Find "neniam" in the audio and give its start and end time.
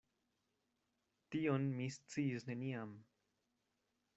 2.51-2.95